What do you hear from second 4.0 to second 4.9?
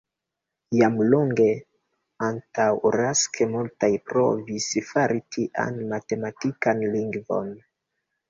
provis